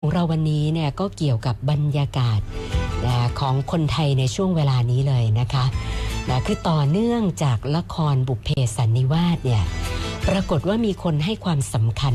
[0.00, 2.40] ของเราวันนี้เนี่ยก็เกี่ยวกับบรรยากาศ
[3.06, 5.64] นะของคนไทยในช่วงเวลานี้เลยนะคะ
[6.28, 9.64] นะคือต่อเนื่องจากละครบุพเพสันนิวาสเนี่ย
[10.28, 12.14] ปรากฏว่ามีคนให้ความสำคัญ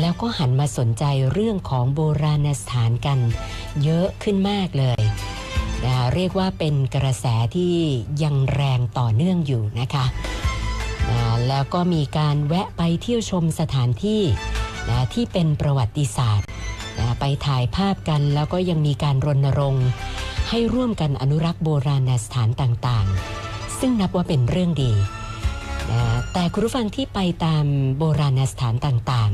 [0.00, 3.18] แล้วก็หันมาสนใจเรื่องของโบราณสถานกัน
[3.82, 5.02] เยอะขึ้นมากเลย
[5.84, 7.26] นะเรียกว่าเป็นกระแส
[7.56, 7.74] ที่
[8.22, 10.06] ยังแรงต่อเนื่องอยู่นะคะ
[11.10, 14.22] นะแล้วก็มีการแวะไปเที่ยวชมสถานที่
[14.88, 16.46] นะที่เป็นประวัติศาสตร์
[17.18, 19.86] ไปถ่ายภาพกัน แล้วก็ยังมีการรณรงค์
[20.48, 24.92] ให้ร่วมกันอนุรักษ์โบราณสถานต่างๆ ซึ่งนับว่าเป็นเรื่องดี
[26.32, 27.64] แต่คุณผู้ฟังที่ไปตาม
[27.98, 29.32] โบราณสถานต่าง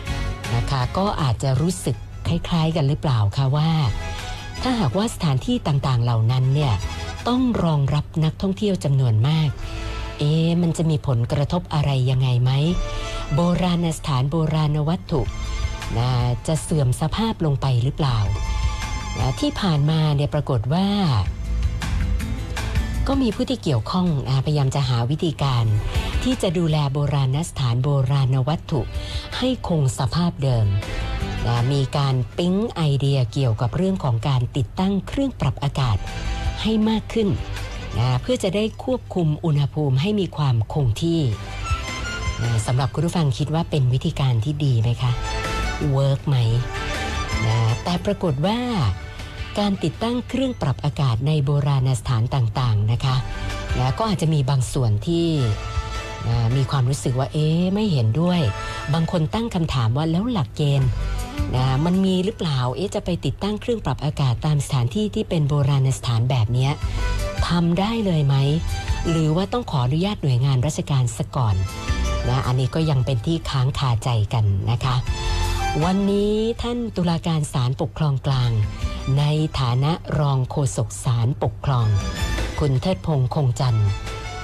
[0.00, 1.96] ๆนะคะก็อาจจะรู้สึก
[2.28, 3.70] คล้าย ๆ กันหรือเปล่าคะว่า
[4.62, 6.74] ถ้าหากว่าสถานที่ต่างๆเหล่านั้นเนี่ย
[7.28, 9.48] ต้องรองรับนักท่องเที่ยวจำนวนมาก
[10.18, 12.50] เอ๊ะมันจะมีผลกระทบอะไรยังไงไหม
[13.34, 15.20] โบราณสถานโบราณวัตถุ
[15.96, 16.10] นะ
[16.46, 18.18] จะเสื่อมสภาพลงไปหรือเปล่า
[19.18, 20.88] นะที่ผ่านมาเนี่ยปรากฏว่า
[23.08, 25.64] ก็มีผู้ที่เกี่ยวข้องนะพยายามจะหาวิธีการ
[26.22, 28.80] ที่จะดูแลโบราณสถานโบราณวัตถุ
[29.36, 30.66] ให้คงสภาพเดิม
[31.46, 35.96] นะมีการปิ๊งไอเดียเกี่ยวกับเรื่องของการติดตั้งเครื่องปรับอากาศ
[36.62, 37.28] ให้มากขึ้น
[37.98, 41.20] นะเพื่อจะได้ควบคุมอุณหภูมิให้มีความคงที่
[42.42, 45.12] นะสำหรับคุณผู้ฟังคิดว่าเป็นวิธีการที่ดีไหมคะ
[45.90, 46.36] เวิร์กไหม
[47.46, 48.58] นะแต่ปรากฏว่า
[49.58, 53.16] การติดตั้งเครื่องปรับอากาศในโบราณสถานต่างๆนะคะ
[53.78, 55.28] นะก็อาจจะมีบางส่วนที่
[56.28, 58.40] นะมีความรู้สึกว่าเอ๊ไม่เห็นด้วย
[58.94, 60.90] บางคนตั้งคำถามว่าแล้วหลักเกณฑ์
[61.54, 66.68] นะมันมีหรือเปล่าเอ๊จะไปติดตั้งเครื่องปรับอากาศตามสถานที่ที่เป็นโบราณสถานแบบนี้
[67.48, 68.36] ทำได้เลยไหม
[69.10, 71.56] หรือว่าต้องขออนุญาตหน่วยงานราชการซะก่อน
[72.28, 74.96] นะอันนี้ก็ยังเป็นที่ค้างคาใจกันนะคะ
[75.84, 78.52] วันนี้ท่านตุลาการศาลปกครองกลาง
[79.18, 79.24] ใน
[79.60, 81.86] ฐานะรองโฆษกศาลปกครอง
[82.60, 83.88] คุณเทิดพงษ์คงจันทร์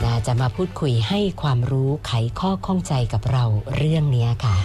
[0.03, 3.45] นะจะมาพูดคุยให้ความรู้ไขข้อข้องใจกับเรา
[3.77, 4.57] เรื่องนี้ค่ะ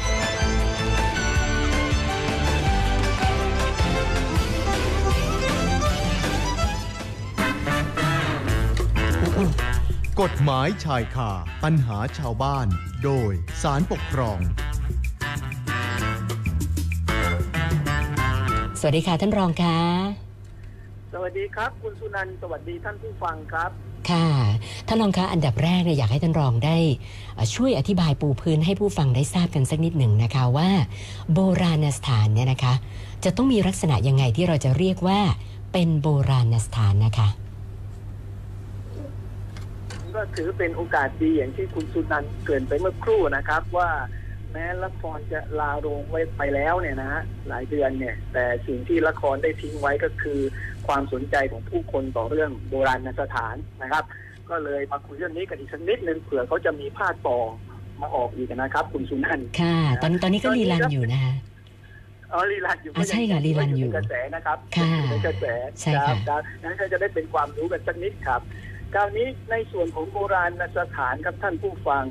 [10.22, 11.32] กฎหมายชายคา
[11.64, 12.68] ปัญหาชาวบ้าน
[13.04, 13.32] โดย
[13.62, 14.40] สารปกครอง
[18.80, 19.78] สวัสดีค่ะท่านรองคะ
[21.14, 23.72] สวัสดีครับ คุณสุนันท์สวัสดีท่านผู้ฟังครับ
[24.12, 24.28] ค่ะ
[24.88, 26.78] ท่านรองคะอันดับแรกเนี่ยอยากให้ท่านรองได้
[27.36, 30.70] เอ่อช่วยอธิบายปูพื้นให้ผู้ฟังได้ทราบกันสักนิดหนึ่งนะคะว่า
[31.34, 32.74] โบราณสถานเนี่ยนะคะ
[33.24, 35.20] จะต้องมีลักษณะยังไงที่เราจะเรียกว่า
[35.74, 37.30] เป็นโบราณสถานนะคะ
[40.16, 43.90] ก็ถือเป็นโอกาสดีอย่างที่คุณสุนันท์เกริ่นไปเมื่อครู่นะครับว่า
[44.52, 50.40] แม้ละครจะลาโรงไว้ไปแล้วเนี่ยนะฮะหลายเดือนเนี่ย แต่สิ่งที่ละครได้ทิ้งไว้ก็คือ
[50.88, 54.04] ความสนใจของผู้คนต่อเรื่องโบราณสถานนะครับ
[54.50, 57.40] ก็เลยมาคุยเรื่องนี้กันอีกสักนิดนึงเผื่อเขาจะมีภาคต่อ
[58.02, 61.34] มาออกอีกนะครับ คุณสุนันท์ค่ะ ตอนตอนนี้ก็รีรันอยู่นะคะ
[62.34, 65.46] อ๋อรีลันอยู่อะใช่ค่ะรีรันอยู่ในกระแสนะครับค่ะอยู่ในกระแส
[65.82, 68.42] ใช่ค่ะรับนั้นก็จะได้เป็นความรู้กันสักนิดครับ
[68.94, 72.04] คราวนี้ในส่วนของโบราณสถานครับท่านผู้ฟัง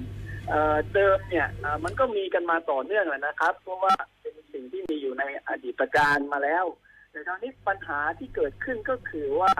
[0.48, 6.64] เอ่อเดิมเนี่ยเอ่อมันก็มีกันมาต่อเนื่องแหละนะครับ เพราะว่าเป็นสิ่งที่มีอยู่ในอดีตการมาแล้ว
[7.10, 9.52] แต่คราวนี้ปัญหาที่เกิดขึ้นก็คือว่า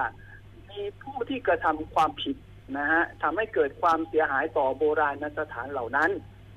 [0.71, 2.37] มีผู้ที่กระทำความผิด
[2.79, 6.11] นะฮะทำให้เกิดความเสียหายต่อโบราณสถานเหล่านั้น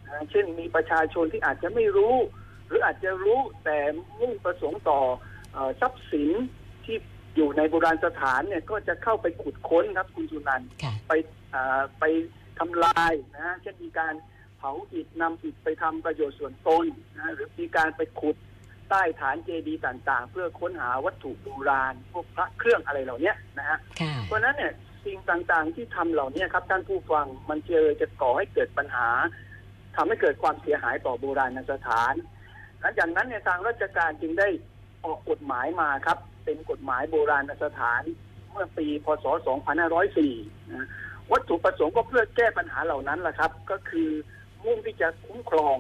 [0.08, 2.16] นะเช่นมีประชาชนที่อาจจะไม่รู้
[2.68, 3.78] หรืออาจจะรู้แต่
[4.20, 5.02] มุ่งประสงค์ต่อ
[5.54, 6.30] เอ่อทรัพย์สิน
[6.86, 6.98] ที่
[7.36, 11.14] อยู่ในโบราณสถานเนี่ยก็จะเข้าไปขุดค้นครับคุณสุนันท์ค่ะไป
[11.52, 12.04] เอ่อไป
[12.60, 14.14] ทำลายนะฮะเช่นมีการ
[14.58, 16.86] เผาอิฐนำอิฐไปทำประโยชน์ส่วนตน
[17.16, 18.36] นะฮะหรือมีการไปขุด
[18.90, 24.74] ใต้ฐานเจดีย์ต่างๆ เพื่อค้นหาวัตถุโบราณพวกพระเครื่องอะไรเหล่านี้นะฮะค่ะเพราะฉะนั้นเนี่ย
[25.06, 29.10] สิ่งต่างๆที่ทำเหล่านี้ครับท่านผู้ฟังมันเจอจะก่อให้เกิดปัญหา
[29.96, 32.14] ทำให้เกิดความเสียหายต่อโบราณสถาน
[32.80, 34.48] หลังจากนั้นเนี่ยทางราชการจึงได้
[35.06, 38.04] ออกกฎหมายมาครับ เป็นกฎหมายโบราณสถาน
[38.52, 39.26] เมื่อปีพศ
[40.00, 40.88] 2504นะ
[41.32, 44.10] วัตถุประสงค์ก็เพื่อแก้ปัญหาเหล่านั้นแหละครับ ก็คือ
[44.66, 45.78] มุ่งที่จะคุ้มครอง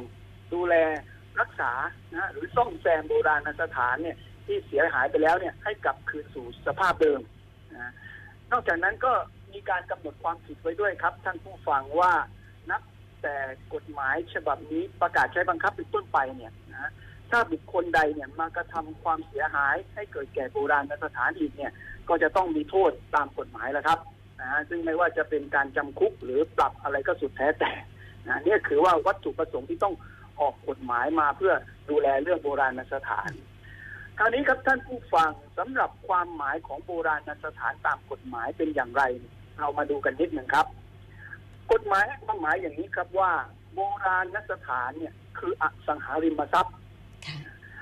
[0.53, 0.75] ดูแล
[1.39, 1.71] รักษา
[2.15, 7.21] นะหรือซ่อมแซมโบราณสถานเนี่ยที่เสียหายไปแล้วเนี่ยให้กลับคืนสู่สภาพเดิม
[7.73, 7.91] นะ
[8.51, 9.13] นอกจากนั้นก็
[9.53, 12.13] มีการกำหนดความผิดไว้ด้วยครับ ท่านผู้ฟังว่า
[12.69, 12.81] นับ
[13.21, 13.35] แต่
[13.73, 16.91] กฎหมายฉบับนี้ประกาศใช้บังคับเป็นต้นไปเนี่ยนะ
[17.31, 21.71] ถ้าบุคคลใดเนี่ยมากระทำความเสียหายให้เกิดแก่โบราณสถานอีกเนี่ย
[22.09, 23.99] ก็จะต้องมีโทษตามกฎหมายแล้วครับ
[24.41, 27.71] นะฮะซึ่งไม่ว่าจะเป็นการจำคุกหรือปรับอะไรก็สุดแท้แต่
[28.27, 29.95] นะเนี่ยคือว่าวัตถุประสงค์ที่ต้อง
[30.41, 31.53] ออกกฎหมายมาเพื่อ
[31.89, 33.31] ดูแลเรื่องโบราณสถาน
[34.17, 39.03] คราวนี้ครับท่านผู้ฟังสำหรับความหมายของโบราณสถานตามกฎหมายเป็นอย่างไร
[39.59, 40.67] เรามาดูกันนิดหนึ่งครับ
[41.71, 43.31] กฎหมายให้ความหมายอย่างนี้ครับว่า
[43.73, 46.73] โบราณสถานเนี่ยคืออสังหาริมทรัพย์
[47.27, 47.37] ค่ะ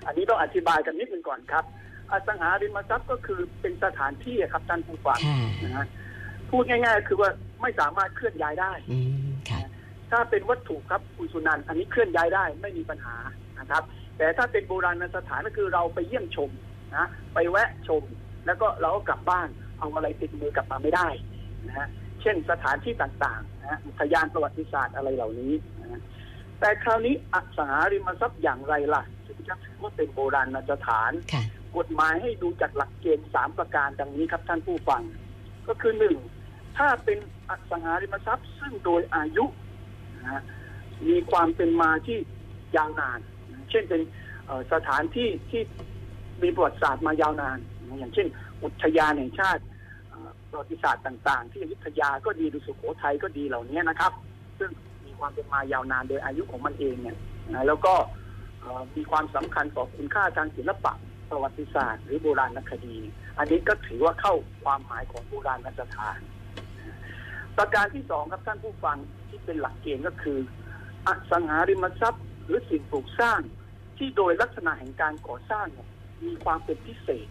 [0.05, 1.65] อันนี้ต้องอธิบายกันนิดหนึ่งก่อนครับ
[2.11, 5.87] อสังหาริมทรัพย์ก็คือเป็นสถานที่อะครับท่านผู้ฟังค่ะนะฮะ
[6.51, 7.29] พูดง่ายๆ คือว่า
[7.61, 9.59] ไม่สามารถเคลื่อนย้ายได้ อืมค่ะ
[10.11, 13.15] ถ้าเป็นวัตถุครับคุณสุนันท์อันนี้เคลื่อนย้ายได้ไม่มีปัญหา
[13.59, 13.83] นะครับ
[14.17, 16.49] แต่ถ้าเป็นโบราณสถานก็คือเราไปเยี่ยมชม
[16.95, 18.03] นะไปแวะชม
[18.45, 19.47] แล้วก็เราก็กลับบ้าน
[19.79, 21.07] เอาอะไรติดมือกลับมาไม่ได้
[21.67, 21.87] นะฮะ
[22.21, 26.01] เช่นสถานที่ต่างๆนะฮะอุทยานประวัติศาสตร์อะไรเหล่านี้นะฮะ
[26.59, 31.43] แต่คราวนี้อสังหาริมทรัพย์อย่างไรล่ะถึงจะถือว่าเป็นโบราณสถาน ค่ะ
[31.77, 35.01] กฎหมายให้ดูจากหลักเกณฑ์สามประการดังนี้ครับท่านผู้ฟัง
[35.67, 36.17] ก็คือหนึ่ง
[36.77, 37.17] ถ้าเป็น
[37.49, 39.45] อสังหาริมทรัพย์ ซึ่งโดยอายุ
[40.17, 40.41] นะฮะ
[41.07, 42.17] มีความเป็นมาที่
[42.77, 43.19] ยาวนาน
[43.51, 44.01] นะเช่นเป็น
[44.73, 45.61] สถานที่ที่
[46.43, 47.57] มีประวัติศาสตร์มายาวนาน
[47.87, 48.27] นะอย่างเช่น
[48.63, 49.61] อุทยานแห่งชาติ
[50.49, 54.11] ประวัติศาสตร์ต่าง ๆ ที่อยุธยาก็ดีหรือสุโขทัยก็ดีเหล่านี้นะครับ
[54.59, 54.69] ซึ่ง
[55.05, 57.17] มีความเป็นมายาวนานโดยอายุของมันเองเนี่ย
[57.53, 57.93] นะแล้วก็
[58.95, 60.93] มีความสำคัญต่อคุณค่าทางศิลปะ
[61.29, 62.97] ประวัติศาสตร์ หรือโบราณคดี
[63.37, 64.33] อันนี้ก็ถือว่าเข้า
[64.63, 66.17] ความหมายของโบราณสถาน
[67.59, 68.97] ประการที่สองครับท่านผู้ฟัง
[69.29, 70.39] ที่เป็นหลักเกณฑ์ก็คือ
[71.07, 73.39] อสังหาริมทรัพย์ หรือสิ่งปลูกสร้าง
[73.97, 75.87] ที่โดยลักษณะแห่งการก่อสร้างเนี่ย
[76.25, 77.27] มีความเป็นพิเศษ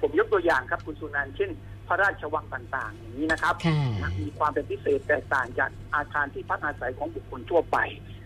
[0.00, 1.50] ผมยกตัวอย่างครับคุณสุนันท์เช่น
[1.86, 7.78] พระราชวังต่างๆ อย่างนี้นะครับค่ะนะมีความเป็นพิเศษแตกต่างจากอาคารที่พักอาศัยของบุคคลทั่วไป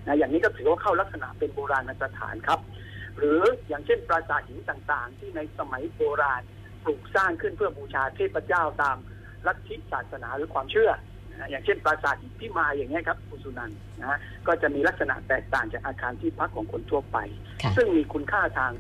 [0.06, 2.60] นะอย่างนี้ก็ถือว่าเข้าลักษณะเป็นโบราณสถานครับ
[3.18, 6.42] หรืออย่างเช่นปราสาทหินต่างๆ ที่ในสมัยโบราณ
[6.84, 8.96] ปลูกสร้างขึ้นเพื่อบูชาเทพเจ้าตาม
[9.46, 10.90] ลัทธิศาสนาหรือความเชื่อ
[11.30, 17.18] นะอย่างเช่นปราสาทหินพิมายอย่างนี้ยครับคุณสุนันท์นะฮะก็จะมีลักษณะแตกต่างจากอาคารที่พักของคนทั่วไป
[17.62, 18.72] ค่ะซึ่งมีคุณค่าทาง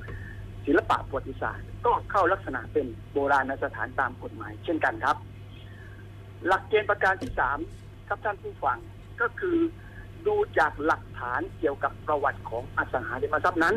[0.66, 5.16] ศิลปะประวัติศาสตร์ ก็เข้าลักษณะเป็นโบราณสถานตามกฎหมาย เช่นกันครับ
[6.46, 7.58] หลักเกณฑ์ประการที่สาม
[8.08, 8.78] ครับท่านผู้ฟัง
[9.20, 9.58] ก็คือ
[10.26, 13.74] ดูจากหลักฐานเกี่ยวกับประวัติของอสังหาริมทรัพย์นั้น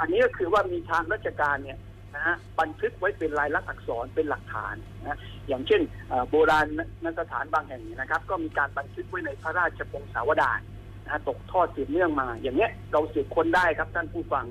[0.00, 1.78] อันนี้ก็คือว่ามีทางราชการเนี่ย
[2.14, 5.18] นะฮะบันทึกไว้เป็นลายลักษณ์อักษรเป็นหลักฐานนะ
[5.48, 10.60] อย่างเช่นเอ่อโบราณสถานบางแห่งเนี่ยนะครับ ก็มีการบันทึกไว้ในพระราชพงศาวดาร
[11.04, 14.46] นะฮะตกทอดสืบเนื่องมา อย่างเนี้ยเราสืบค้นได้ครับท่านผู้ฟัง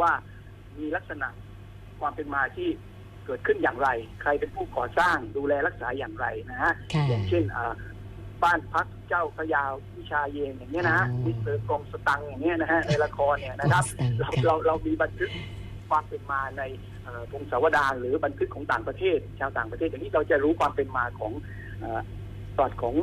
[0.00, 0.10] ว่า
[0.78, 1.28] มีลักษณะ
[2.00, 2.68] ความเป็นมาที่
[3.26, 3.88] เกิดขึ้นอย่างไร
[4.22, 7.72] ใครเป็นผู้ก่อสร้างดูแลรักษาอย่างไรนะฮะค่ะอย่างเช่นเอ่อ
[8.44, 9.62] บ้านพักเจ้าพระยา
[9.96, 13.84] วิชาเยนทร์อย่างเงี้ยนะฮะอ๋อมิสเตอร์กองสตังซ์อย่างเงี้ยนะฮะในละครเนี่ยนะครับ
[14.18, 15.30] เราค่ะเราเรามีบันทึก
[15.88, 16.95] ความเป็นมาในเอ่อ
[17.30, 21.32] พงศาวดารหรือบันทึกของต่างประเทศ ชาวต่างประเทศอย่างนี้เราจะรู้ความเป็นมาของ
[21.78, 22.00] เอ่อ
[22.56, 22.94] ประวัติของ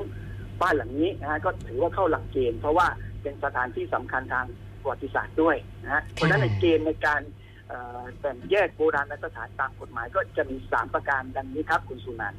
[0.61, 2.87] บ้านหลังนี้นะฮะก็ถือว่าเข้าหลักเกณฑ์เพราะว่า
[3.21, 4.45] เป็นสถานที่สำคัญทาง
[4.81, 7.21] ประวัติศาสตร์ด้วยนะฮะเพราะฉะนั้นในเกณฑ์ในการ
[7.69, 12.37] เอ่อแบ่งแยกโบราณสถานตามกฎหมายก็จะมีสามประการดังนี้ครับคุณสุนันท์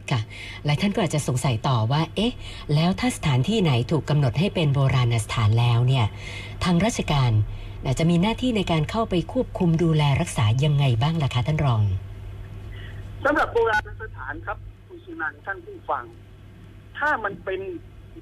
[0.65, 2.33] หลายท่านก็อาจจะสงสัยต่อว่า เอ๊ะ
[2.75, 6.07] แล้วถ้าสถานที่ไหนถูกกำหนดให้เป็นโบราณสถานแล้วเนี่ย
[6.65, 7.45] ทางราชการน่ะ
[7.93, 11.83] จะมีหน้าที่ในการเข้าไปควบคุมดูแลรักษายังไงบ้างล่ะคะท่านรอง
[13.25, 16.05] สำหรับโบราณสถานครับคุณสุนันท์ท่านผู้ฟัง
[16.99, 17.61] ถ้ามันเป็น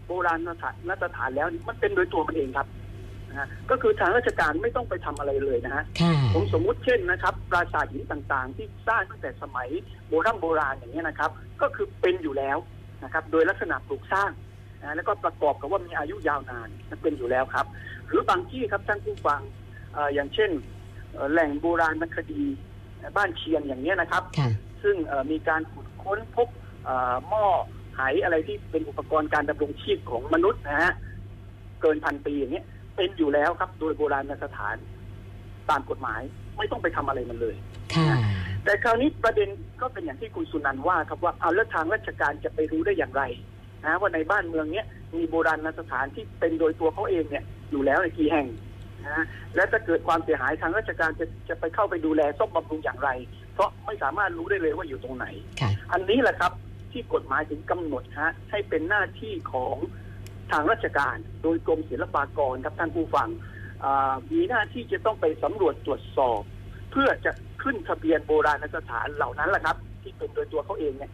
[0.06, 2.66] โบราณสถานสถานแล้วมันเป็นโดยตัวมันเองครับ
[3.28, 9.69] นะฮะก็คือทางราชการไม่ต้องไปทำอะไรเลยนะฮะค่ะผมสมมุติเช่นนะครับปราสาทหินต่างๆ ที่สร้างตั้งแต่สมัย
[10.08, 11.31] โบราณโบราณอย่างนี้ยนะครับ
[11.62, 12.58] ก็คือเป็นอยู่แล้ว
[13.04, 14.31] นะครับ โดยลักษณะปลูกสร้าง
[14.82, 17.66] นะแล้วก็ประกอบกับว่ามีอายุยาวนานมันเป็นอยู่แล้วครับ
[18.01, 19.40] ห รือบางที่ครับท่านผู้ฟัง
[19.92, 20.50] เอ่ออย่างเช่น
[21.12, 22.42] เอ่อแหล่งโบราณคดี
[23.16, 24.48] บ้านเชียงอย่างนี้ยนะครับค่ะ
[24.82, 26.48] ซึ่งเอ่อมีการขุดค้นพบ
[26.84, 27.44] เอ่อหม้อ
[27.94, 30.92] ไหอะไรที่เป็นอุปกรณ์การดำรงชีพของมนุษย์นะฮะ
[31.81, 32.66] เกินพันปีอย่างเงี้ย
[32.96, 34.76] เป็นอยู่แล้วครับ โดยโบราณสถาน
[35.70, 36.20] ตามกฎหมาย
[36.58, 37.56] ไม่ต้องไปทำอะไรมันเลย
[37.94, 38.10] ค่ะ
[38.64, 39.48] แต่คราวนี้ประเด็น
[39.81, 43.22] ก็เป็นอย่างที่คุณสุนันท์ว่าครับว่าเอาแล้วทางราชการจะไปรู้ได้อย่างไร
[43.84, 48.46] นะว่าในบ้านเมืองเนี้ยมีโบราณสถานที่เป็นโดยตัวเขาเองเนี่ย อยู่แล้วในกี่แห่ง
[49.08, 49.24] นะ
[49.55, 53.10] และถ้าเกิดความเสียหายทางราชการจะจะไปเข้าไปดูแลซ่อมบำรุงอย่างไร
[53.55, 55.26] เพราะไม่สามารถรู้ได้เลยว่าอยู่ตรงไหน
[55.60, 56.52] ค่ะอันนี้แหละครับ
[56.93, 59.76] ที่กฎหมายถึงกำหนดฮะให้เป็นหน้าที่ของ
[60.52, 63.29] ทางราชการ โดยกรมศิลปากรครับท่านผู้ฟัง
[63.84, 66.43] อ่ามีหน้าที่จะต้องไปสำรวจตรวจสอบ
[66.91, 71.10] เพื่อจะขึ้นทะเบียนโบราณสถานเหล่านั้นแหละครับ ที่เป็นโดยตัวเขาเองเนี่ย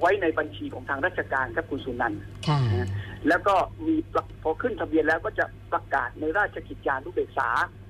[0.00, 2.60] ไว้ในบัญชีของทางราชการครับคุณสุนันท์ค่ะ
[3.28, 3.54] แล้วก็
[3.86, 7.48] มีประพอขึ้นทะเบียนแล้วก็จะประกาศในราชกิจจานุเบกษา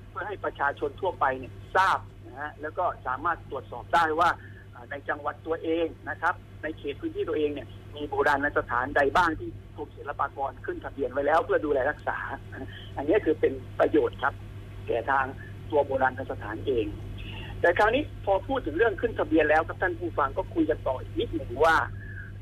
[0.09, 4.29] เพื่อให้ประชาชนทั่วไปเนี่ยทราบนะฮะแล้วก็สามารถตรวจสอบได้ว่า
[4.73, 12.17] อ่าในจังหวัดตัวเองนะครับ ในเขตพื้นที่ตัวเองเนี่ยมีโบราณสถานใดบ้างที่กรมศิลปากรขึ้นทะเบียนไว้แล้วเพื่อดูแลรักษา
[12.95, 14.33] อันนี้คือเป็นประโยชน์ครับ
[14.87, 15.25] แก่ทาง
[15.71, 16.85] ตัวโบราณสถานเอง
[17.61, 21.75] แต่คราวนี้พอพูดถึงเรื่องขึ้นทะเบียนแล้วครับท่านผู้ฟังก็คุยกันต่ออีกนิดหนึ่งว่า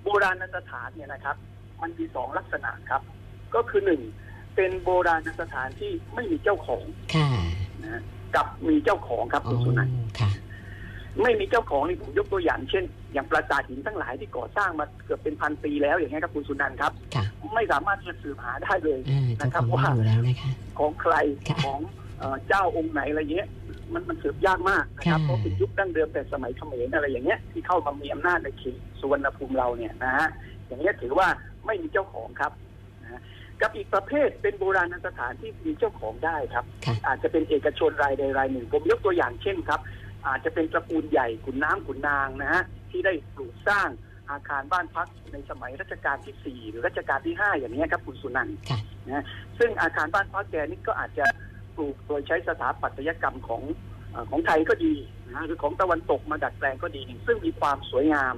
[0.03, 1.35] โบราณสถานเนี่ยนะครับ
[1.81, 3.01] มันมีสองลักษณะครับ
[3.55, 4.01] ก็คือหนึ่ง
[4.55, 6.83] เป็นโบราณสถานที่ไม่มีเจ้าของ
[7.15, 7.29] ค่ะ
[7.81, 8.01] นะฮะ
[8.35, 10.29] กับมีเจ้าของครับอ๋คุอณสุนันท์ค่ะ
[11.21, 17.23] ไม่มีเจ้าของนี่ผมยกตัวอย่างเช่น อย่างปราสาทหินทั้งหลายที่ก่อสร้างมาเกือบเป็นพันปีแล้วอย่างเงี้ยครับคุณสุนันท์ครับค่ะ
[17.55, 21.13] ไม่สามารถจะสืบหาได้เลยอ่าเจ้าของไม่อยู่แล้วนะคะของใคร
[21.49, 21.79] ค่ะของ
[22.19, 23.47] เอ่อเจ้าองค์ไหนอะไรเงี้ย
[23.93, 30.27] มันมันสืบยากมากนะครับค่ะเพราะเป็นยุคดั้งเดิมแต่สมัยเขมรอะไรอย่างเงี้ยที่เข้ามามีอำนาจในเขตสุวรรณภูมิเราเนี่ยนะฮะ
[30.67, 31.27] อย่างเงี้ยถือว่า
[31.65, 32.51] ไม่มีเจ้าของครับ
[33.03, 33.21] นะฮะ
[33.61, 39.79] กับอีกประเภทเป็นโบราณสถานที่มีเจ้าของได้ครับค่ะอาจจะเป็นเอกชนรายใดรายหนึ่งผมยกตัวอย่างเช่นครับ
[40.27, 43.89] อาจจะเป็นตระกูลใหญ่ขุนน้ำขุนนางนะฮะที่ได้ปลูกสร้าง
[44.29, 49.25] อาคารบ้านพักในสมัยรัชกาลที่สี่หรือรัชกาลที่ห้าอย่างนี้ยครับคุณสุนันท์ค่ะนะ
[49.59, 51.48] ซึ่งอาคารบ้านพักแกนี่ก็อาจจะป
[51.79, 53.61] ลูกโดยใช้สถาปัตยกรรมของ
[54.11, 54.93] เอ่อของไทยก็ดี
[55.33, 58.35] นะหรือของตะวันตกมาดัดแปลงก็ดี ซึ่งมีความสวยงาม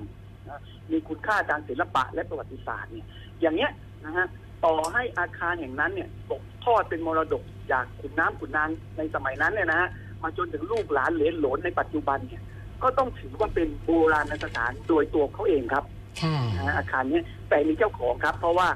[0.49, 0.59] นะ
[0.91, 3.07] มีคุณค่าทางศิลปะและประวัติศาสตร์เนี่ย
[3.41, 3.71] อย่างเนี้ย
[4.05, 4.27] นะฮะ
[4.65, 9.89] ต่อให้อาคารแห่งนั้นเนี่ยตกทอดเป็นมรดกจากขุนน้ำขุนนางในสมัยนั้นเนี่ยนะฮะ
[10.21, 12.43] มาจนถึงลูกหลานเหลนโหลนในปัจจุบันเนี่ย
[12.83, 15.85] ก็ต้องถือว่าเป็นโบราณสถานโดยตัวเขาเองครับ
[16.21, 18.67] ค่ะนะฮะอาคารเนี้แต่มีเจ้าของครับ เพราะว่า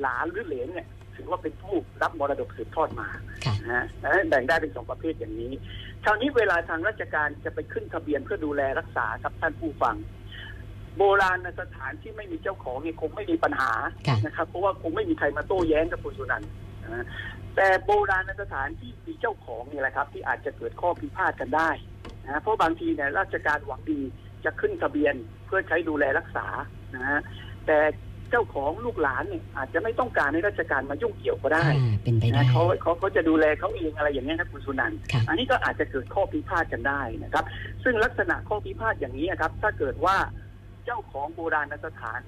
[0.00, 0.86] หลานหรือเหลนเนี่ย
[1.18, 3.08] ถือว่าเป็นผู้รับมรดกสืบทอดมา
[3.44, 5.52] ค่ะนะฮะดังนั้นแบ่งได้เป็นสองประเภทอย่างนี้
[6.04, 9.96] คราวนี้เวลาทางราชการจะไปขึ้นทะเบียนเพื่อดูแลรักษาครับท่านผู้ฟัง
[10.96, 13.72] โบราณสถานที่ไม่มีเจ้าของเนี่ยคงไม่มีปัญหา
[14.06, 16.50] ค่ะนะครับ เพราะว่าคงไม่มีใครมาโต้แย้งกับคุณสุนันท์
[16.84, 17.04] นะฮะ
[17.56, 21.70] แต่โบราณสถานที่มีเจ้าของนี่แหละครับ ที่อาจจะเกิดข้อพิพาทกันได้
[22.24, 24.00] นะฮะเพราะบางทีเนี่ยราชการหวังดี
[24.44, 25.14] จะขึ้นทะเบียน
[25.46, 26.46] เพื่อใช้ดูแลรักษา
[26.94, 27.20] นะฮะ
[27.66, 27.78] แต่
[28.30, 37.44] เจ้าของลูกหลานเนี่ยอาจจะไม่ต้องการให้ราชการมายุ่งเกี่ยวก็ได้อ่าเป็นไปได้ นะเขาเขาเขาจะดูแลเขาเองอะไรอย่างนี้ยครับคุณสุนันท์ค่ะ อันนี้ก็อาจจะเกิดข้อพิพาทกันได้นะครับ
[37.84, 40.16] ซึ่งลักษณะข้อพิพาทอย่างนี้ครับ ถ้าเกิดว่า
[40.84, 42.20] เจ้าของโบราณสถาน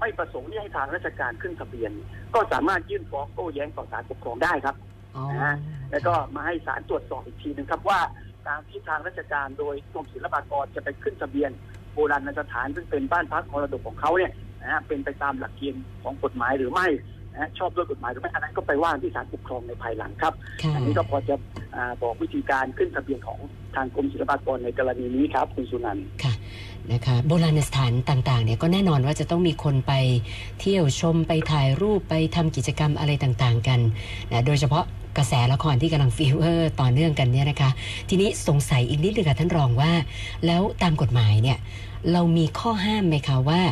[0.00, 1.92] ไม่ประสงค์ที่ให้ทางราชการขึ้นทะเบียน
[2.34, 4.76] ก็สามารถยื่นฟ้องโต้แย้งต่อศาลปกครองได้ครับ
[5.16, 5.56] อ๋อนะฮะ
[5.90, 8.00] แล้วก็มาให้ศาลตรวจสอบอีกทีหนึงครับว่า
[8.46, 11.50] การที่ทางราชการโดยกรมศิลปากรจะไปขึ้นทะเบียน
[11.94, 16.86] โบราณสถานซึ่งเป็นบ้านพักมรดกของเขาเนี่ย นะฮะเป็นไปตามหลักเกณฑ์ของกฎหมายหรือไม่
[17.32, 21.34] นะฮะชอบด้วยกฎหมายหรือไม่อันนั้นก็ไปว่าที่ศาลปกครองในภายหลังครับค่ะอันนี้ก็พอจะ
[21.74, 23.38] อาบอกวิธีการขึ้นทะเบียนของ
[23.76, 26.06] ทางกรมศิลปากรในกรณีนี้ครับ คุณสุนันท์
[26.92, 29.92] นะคะโบราณสถานต่างๆเนี่ยก็แน่นอนว่าจะต้องมีคนไป
[30.60, 33.80] เที่ยวชมไปถ่ายรูปไปทำกิจกรรมอะไรต่างๆกัน
[34.32, 34.84] นะโดยเฉพาะ
[35.18, 37.70] กระแสละครที่กำลังฟีเวอร์ต่อเนื่องกันเนี่ยนะคะ
[38.08, 39.92] ทีนี้สงสัยอีกนิดนึงค่ะท่านรองว่า
[40.46, 41.58] แล้วตามกฎหมายเนี่ย
[42.12, 43.62] เรามีข้อห้ามไหมคะว่า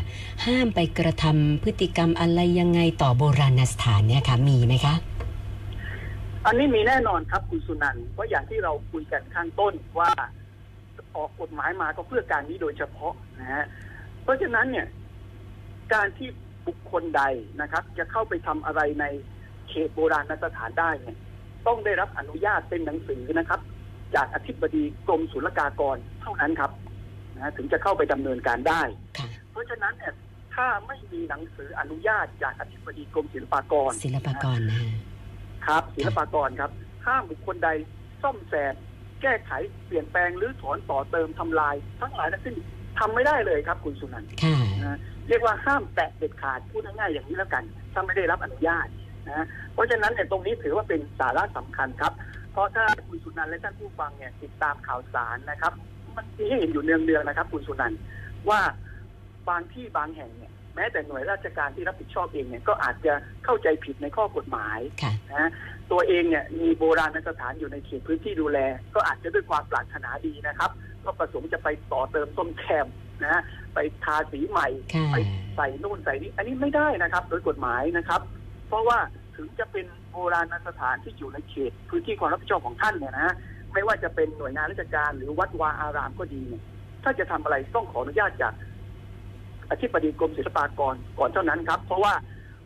[0.46, 4.94] ห้ามไปกระทำพฤติกรรมอะไรยังไงต่อโบราณสถานเนี่ยค่ะมีไหมคะ
[6.46, 10.10] อันนี้มีแน่นอนครับคุณสุนันท์เพราะอย่างที่เราคุยกันข้างต้นว่า
[11.16, 13.64] ออกกฎหมายมาก็เพื่อการนี้โดยเฉพาะนะฮะ
[14.22, 14.86] เพราะฉะนั้นเนี่ย
[15.94, 16.28] การที่
[16.66, 17.22] บุคคลใด
[17.60, 19.04] นะครับ จะเข้าไปทำอะไรใน
[19.68, 21.16] เขตโบราณสถานได้เนี่ย
[21.66, 23.60] ต้องได้รับอนุญาตเป็นหนังสือนะครับ
[24.14, 26.70] จากอธิบดีกรมศุลกากรเท่านั้นครับ
[27.38, 28.82] นะถึงจะเข้าไปดำเนินการได้
[29.18, 30.14] ค่ะเพราะฉะนั้นเนี่ย
[30.54, 34.90] ถ้าไม่มีหนังสืออนุญาตจากอธิบดีกรมศิลปากร ศิลปากรนะฮะ
[35.66, 36.70] ครับ ศิลปากรครับ
[37.06, 37.68] ห้ามบุคคลใด
[38.22, 38.74] ซ่อมแซม
[39.22, 39.50] แก้ไข
[39.86, 42.54] เปลี่ยนแปลงหรือถอนต่อเติมทำลาย ทั้งหลายทั้งสิ้น
[42.98, 48.86] ทำไม่ได้เลยครับคุณสุนันท์ค่ะนะเรียกว่าห้ามแตะเด็ดขาดพูดง่ายๆอย่างนี้แล้วกัน ถ้าไม่ได้รับอนุญาต
[49.28, 52.12] นะเพราะฉะนั้นเนี่ยตรงนี้ถือว่าเป็นสาระสำคัญครับ
[52.52, 55.72] เพราะถ้าคุณสุนันท์และท่านผู้ฟังเนี่ยติดตามข่าวสารนะครับ
[56.16, 58.00] มันมีให้เห็นอยู่เนืองๆนะครับ คุณสุนันท์
[58.48, 58.60] ว่า
[59.48, 63.12] บางที่บางแห่งเนี่ยแม้แต่หน่วยราชการที่รับผิดชอบเองเนี่ยก็อาจจะ
[63.44, 65.50] เข้าใจผิดในข้อกฎหมายค่ะนะ
[65.92, 68.58] ตัวเองเนี่ยมีโบราณสถานอยู่ในเขตพื้นที่ดูแล
[68.94, 70.70] ก็อาจจะด้วยความปรารถนาดีนะครับ
[71.04, 72.86] ก็ประสงค์จะไปต่อเติมส้มแคม
[73.22, 73.42] นะฮะ
[73.74, 75.16] ไปทาสีใหม่ค่ะไป
[75.56, 78.20] ใส่นู่นใส่นี่อันนี้ไม่ได้นะครับ โดยกฎหมายนะครับ
[78.68, 78.98] เพราะว่า
[79.36, 83.34] ถึงจะเป็นโบราณสถานที่อยู่ในเขตพื้นที่ความรับผิดชอบของท่านเนี่ยนะฮะ
[83.76, 86.62] ไม่ว่าจะเป็นหน่วยงานราชการหรือวัดวาอารามก็ดีเนี่ย
[87.04, 88.52] ถ้าจะทำอะไรต้องขออนุญาตจาก
[89.70, 92.14] อธิบดีกรมศิลปากรก่อนเท่านั้นครับ เพราะว่า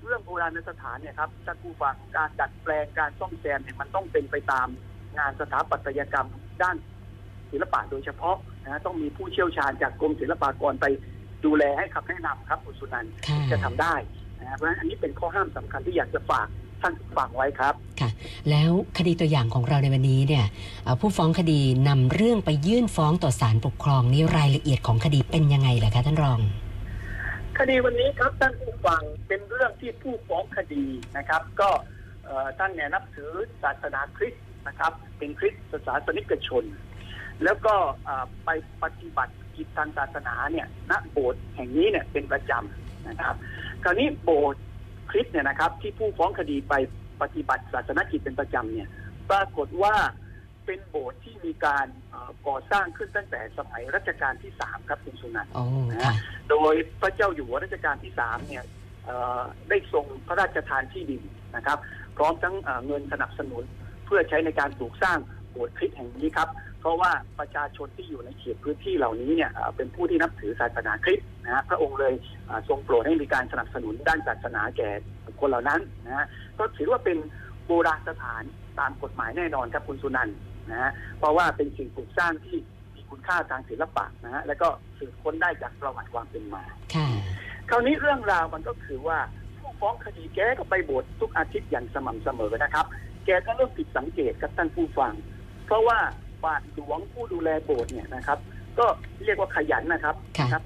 [0.03, 4.69] เรื่องโบราณสถานเนี่ยครับท่านผู้ฟังการดัดแปลงการซ่อมแซมเนี่ยมันต้องเป็นไปตาม
[5.19, 6.29] งานสถาปัตยกรรม
[6.63, 6.77] ด้าน
[7.51, 10.87] ศิลปะโดยเฉพาะนะฮะต้องมีผู้เชี่ยวชาญจากกรมศิลปากรไป
[11.45, 13.95] ดูแลให้คำแนะนำครับคุณสุนันท์ค่ะจะทำได้
[14.41, 16.49] นะฮะเพราะฉะนั้นอันนี้เป็นข้อห้ามสำคัญที่อยากจะฝาก
[16.83, 17.75] ท่านผู้ฟังไว้ครับ
[18.51, 20.45] แล้วคดีตัวอย่างของเราในวันนี้เนี่ย
[20.85, 26.41] เอ่อผู้ฟ้องคดีนำเรื่องไปยื่นฟ้องต่อศาลปกครองนี่รายละเอียดของคดีเป็นยังไงล่ะคะท่านรอง
[27.59, 30.85] คดีวันนี้ครับท่านผู้ฟังเป็นเรื่องที่ผู้ฟ้องคดี
[31.17, 31.71] นะครับ ก็
[32.25, 33.31] เอ่อท่านเนี่ยนับถือ
[33.63, 36.65] ศาสนาคริสต์นะครับ เป็นคริสต์ศาสนิกชน
[37.45, 37.75] แล้วก็
[38.09, 38.51] อ่าไป
[38.83, 43.35] ปฏิบัติกิจทางศาสนาเนี่ยณโบสถ์แห่งนี้เนี่ยเป็นประจำนะครับ
[43.85, 44.63] คราวนี้โบสถ์
[45.11, 46.75] คริสต์เนี่ยนะครับ ที่ผู้ฟ้องคดีไป
[47.23, 48.89] ปฏิบัติศาสนกิจเป็นประจำเนี่ย
[49.31, 49.95] ปรากฏว่า
[50.67, 55.65] เป็นโบสถ์ที่มีการเอ่อก่อสร้างขึ้นตั้งแต่สมัยรัชกาลที่สามครับคุณสุนันท์โอ้
[56.05, 56.13] ค่ะ
[56.51, 58.65] โดยพระเจ้าอยู่หัวรัชกาลที่สามเนี่ย
[59.05, 61.23] เอ่อได้ทรงพระราชทานที่ดิน
[61.57, 61.79] นะครับ
[62.17, 63.65] พร้อมทั้งเอ่อเงินสนับสนุน
[64.07, 65.19] เพื่อใช้ในการปลูกสร้าง
[65.51, 66.49] โบสถ์คริสต์แห่งนี้ครับ
[66.81, 72.15] เพราะว่าประชาชนที่อยู่ในเขตพื้นที่เหล่านี้เนี่ยเอ่อเป็นผู้ที่นับถือศาสนาคริสต์นะฮะพระองค์เลย
[72.47, 74.89] เอ่อทรงโปรดให้มีการสนับสนุนด้านศาสนาแก่
[75.27, 76.27] บุคคลเหล่านั้นนะฮะ
[76.59, 77.19] ก็ถือว่าเป็น
[77.67, 78.43] โบราณสถาน
[78.79, 80.37] ตามกฎหมายแน่นอนครับคุณสุนันท์
[80.71, 82.57] นะฮะเพราะว่าเป็นสิ่งปลูกสร้างที่
[82.95, 84.69] มีคุณค่าทางศิลปะนะฮะแล้วก็
[84.99, 86.63] สืบค้นได้จากประวัติความเป็นมา
[86.95, 87.09] ค่ะ
[87.71, 89.19] คราวนี้เรื่องราวมันก็คือว่า
[89.61, 92.87] ผู้ฟ้องคดีแกก็ไปโบสถ์ทุกอาทิตย์อย่างสม่ำเสมอนะครับ
[93.27, 95.13] แกก็เริ่มผิดสังเกตกับท่านผู้ฟัง
[95.67, 95.99] เพราะว่า
[96.45, 98.39] บาทหลวงผู้ดูแลโบสถ์เนี่ยนะครับ
[98.79, 98.87] ก็
[99.25, 100.63] เรียกว่าขยันนะครับค่ะ นะครับ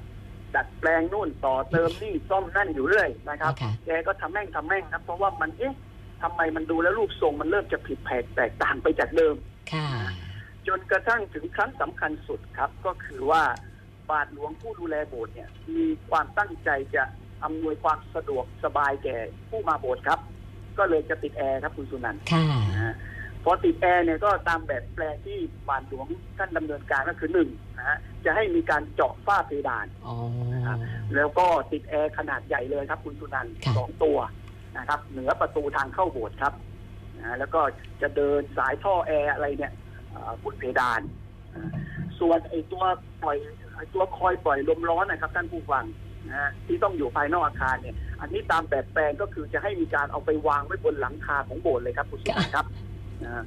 [0.55, 5.75] ดัดแปลงนู่นต่อเติมนี่ซ่อมนั่นอยู่เรื่อยนะครับ ค่ะ แกก็ทำแม่งทำแม่งครับ เพราะว่ามันเอ๊ะ
[6.23, 9.35] ทำไมมันดูแล้วรูปทรงมันเริ่มจะผิดแผกแตกต่างไปจากเดิม
[9.73, 9.89] ค่ะ
[10.67, 13.43] จนกระทั่งถึงครั้งสำคัญสุดครับ ก็คือว่า
[14.11, 17.03] บาทหลวงผู้ดูแลโบสถ์เนี่ย มีความตั้งใจจะ
[17.45, 19.17] อำนวยความสะดวกสบายแก่
[19.51, 20.21] ผู้มาโบสถ์ครับ
[20.79, 22.95] ก็เลยจะติดแอร์ครับคุณสุนันท์ค่ะ นะฮะ
[23.45, 26.07] พอติดแอร์เนี่ยก็ตามแบบแปลนที่บาทหลวง
[26.39, 30.17] ท่านดำเนินการก็คือหนึ่งนะฮะจะให้มีการเจาะฝ้าเพดานอ๋อ
[31.17, 34.19] แล้วก็ติดแอร์ขนาดใหญ่เลยครับ คุณสุนันท์ค่ะสองตัว
[34.79, 36.53] นะครับ เหนือประตูทางเข้าโบสถ์ครับ
[37.19, 37.61] นะแล้วก็
[38.03, 39.73] จะเดินสายท่อแอร์อะไรเนี่ย
[40.11, 41.01] เอ่อบนเพดาน
[41.55, 41.69] อ่า
[42.21, 42.85] ส่วนไอ้ตัว
[43.23, 43.37] ปล่อย
[43.77, 45.85] ไอ้ตัวคอยล์ปล่อยลมร้อนนะครับ ท่านผู้ฟัง
[46.29, 52.67] นะฮะที่ต้องอยู่ภายนอกอาคารเนี่ย อันนี้ตามแบบแปลนก็คือจะให้มีการเอาไปวางไว้บนหลังคาของโบสถ์เลยครับคุณสุนันท์ครับ
[53.25, 53.45] นะฮะ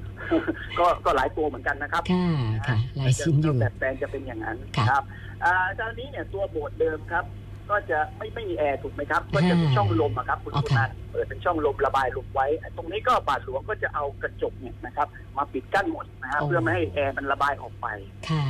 [0.80, 2.28] ก็ก็หลายตัวเหมือนกันนะครับค่ะ
[2.68, 5.04] ค่ะหลายชิ้นอยู่แบบแปลนจะเป็นอย่างนั้นค่ะครับ
[5.44, 7.26] อ่าตอนนี้เนี่ยตัวโบสถ์เดิมครับ
[7.70, 12.48] ก็จะไม่ไม่มีแอร์ถูกไหมครับ ก็จะมีอ่าช่องลมอะครับคุณอ๋อสุค่ะนันท์เปิดเป็นช่องลมระบายลมไว้
[12.78, 17.88] ตรงนี้ก็บาทหลวงก็จะเอากระจกเนี่ยนะครับ มาปิดกั้นหมดนะฮะเพื่อไม่ให้แอร์มันระบายออกไป
[18.30, 18.44] ค่ะ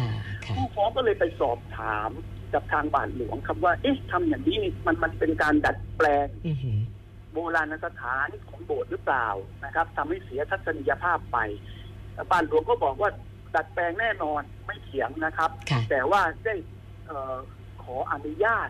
[0.46, 2.12] ค่ะผู้ฟ้องก็เลยไปสอบถาม
[2.54, 6.80] กับทางบาทหลวงครับว่า เอ๊ะทำอย่างนี้นี่มันมันเป็นการดัดแปลงอือหือ
[7.38, 9.28] โบราณสถานของโบสถ์หรือเปล่า
[9.66, 11.38] นะครับทำให้เสียทัศนียภาพไป
[12.32, 13.10] บานหลวงก็บอกว่า
[13.56, 16.56] ดัดแปลงแน่นอนไม่เถียงนะครับค่ะแต่ว่าได้
[17.08, 17.36] เออ
[17.84, 18.70] ขออนุญาต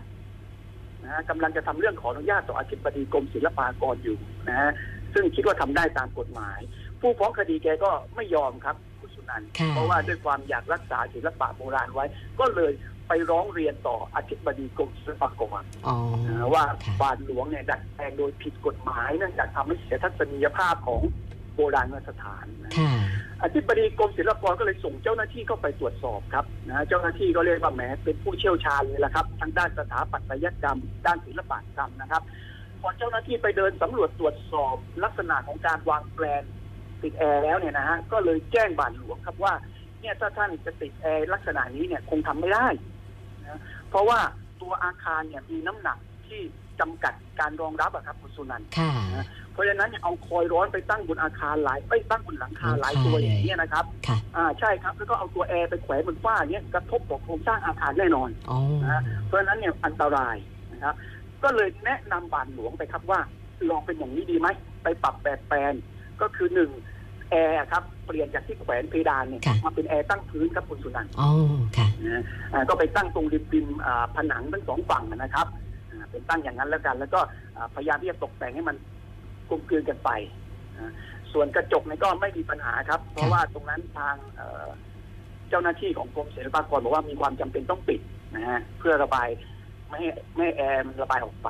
[1.03, 4.17] นะฮะกำลังจะทำเรื่องขออนุญาตต่ออธิบดีกรมศิลปากรอยู่
[4.49, 4.71] นะฮะ
[5.13, 6.59] ซึ่งคิดว่าทำได้ตามกฎหมาย
[7.01, 12.05] ผู้ฟ้องคดีแกก็ไม่ยอมครับคุณ สุนันท์ค่ะเพราะว่าด้วยความอยากรักษาศิลปะโบราณไว้
[12.39, 12.73] ก็เลย
[13.07, 15.95] ไปร้องเรียนต่ออธิบดีกรมศิลปากรอ๋อ
[16.27, 21.01] นะว่าค่ะบาทหลวงเนี่ยดัดแปลงโดยผิดกฎหมายเนื่องจากทำให้เสียทัศนียภาพของ
[21.55, 22.91] โบราณสถานนะค่ะ
[23.43, 32.23] อธิบดีกรมศิลปากรก็เลยส่งเจ้าหน้าที่เข้าไปตรวจสอบครับนะเจ้าหน้าที่ก็เรียกว่าแหมเป็นผู้เชี่ยวชาญเลยละครับทั้งด้านสถาปัตยกรรม ด้านศิลปกรรมนะครับ
[32.81, 36.43] พอเจ้าหน้าที่ไปเดินสำรวจตรวจสอบลักษณะของการวางแปลน
[37.03, 39.53] ติดแอร์แล้วเนี่ยนะฮะก็เลยแจ้งบาทหลวงครับว่า
[40.01, 42.67] เนี่ยถ้าท่านจะติดแอร์ลักษณะนี้เนี่ยคงทำไม่ได้
[43.41, 44.19] นะเพราะว่า
[44.61, 46.41] ตัวอาคารเนี่ยมีน้ำหนักที่
[46.79, 48.91] จำกัดการรองรับอะครับคุณสุนันท์ค่ะ
[49.51, 58.59] เพราะฉะนั้นเนี่ยเอาคอยร้อนไปตั้งบนอาคารหลายไปตั้งบนหลังคาหลายตัวอย่างนี้ยนะครับค่ะอ่าใช่ครับแล้วก็เอาตัวแอร์ไปแขวนบนฝ้าเนี่ยกระทบต่อโครงสร้างอาคารแน่นอนอ๋อ
[59.25, 60.35] เพราะฉะนั้นเนี่ยอันตราย
[60.71, 60.95] นะครับ
[61.43, 63.19] ก็เลยแนะนำบานหลวงไปครับว่า
[63.69, 64.47] ลองเป็นอย่างนี้ดีไหม
[64.83, 65.73] ไปปรับแบบแปลน
[66.21, 66.71] ก็คือหนึ่ง
[67.29, 71.29] แอร์ครับเปลี่ยนจากที่แขวนเพดานเนี่ยค่ะ มาเป็นแอร์ตั้งพื้นครับคุณสุนันท์อ๋อ
[71.77, 75.47] ค่ะนะอ่าก็ไปตั้งตรงริมริมอ่าผนังทั้งสองฝั่งนะครับ
[75.91, 77.19] อ่าเป็นตั้งอย่างนั้นแล้วกัน แล้วก็
[77.55, 78.75] อ่าพยายามที่จะตกแต่งให้มัน
[79.49, 80.09] กลมกลืนกันไป
[80.77, 80.91] อ่า
[81.33, 84.67] ส่วนกระจกเนี่ยก็ไม่มีปัญหาครับ เพราะว่าตรงนั้นทางเอ่อ
[85.49, 88.01] เจ้าหน้าที่ของกรมศิลปากรบอกว่ามีความจำเป็นต้องปิด
[88.35, 89.27] นะฮะเพื่อระบาย
[89.89, 91.49] ไม่ให้ไม่ให้แอร์มันระบายออกไป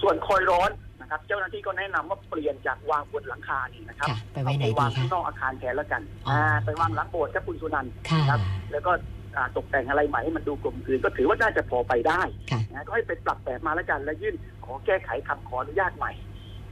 [0.00, 0.70] ส่วนคอยร้อน
[1.06, 8.40] นะครับ เจ้าหน้าที่ก็แนะนำว่าเปลี่ยนจากวางบนหลังคานี่นะครับค่ะไปไว้ไหนเอาดีวางคะข้างนอกอาคารแทนแล้วกันอ๋ออ่อ่าไปวางหลังโบสถ์ครับคุณสุนันท์ค่ะครับ
[8.72, 8.92] แล้วก็
[9.36, 16.12] อ่าตกแต่งอะไรใหม่ให้มันดูกลมกลืนก็ถือว่าน่าจะพอไปได้ค่ะนะก็ให้ไปปรับแบบมาแล้วกัน แล้วยื่นขอแก้ไขคำขออนุญาตใหม่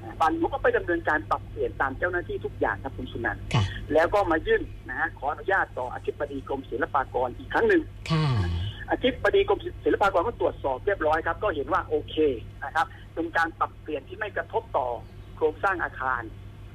[0.03, 8.27] อ่าบานหลวงก็ไปดำเนินการปรับเปลี่ยนตามเจ้าหน้าที่ทุกอย่างครับคุณสุนันท์ค่ะแล้วก็มายื่นนะฮะขออนุญาตต่ออธิบดีกรมศิลปากรอีกครั้งหนึ่งค่ะ
[8.91, 12.17] อธิบดีกรมศิลปากรก็ตรวจสอบเรียบร้อยครับ ก็เห็นว่าโอเค
[12.65, 14.89] นะครับเป็นการปรับเปลี่ยนที่ไม่กระทบต่อ
[15.37, 16.23] โครงสร้างอาคาร